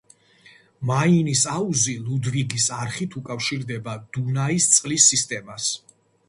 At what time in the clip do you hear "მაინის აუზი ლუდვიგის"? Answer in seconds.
0.91-2.65